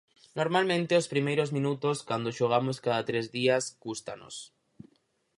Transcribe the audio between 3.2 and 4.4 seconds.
días, cústannos.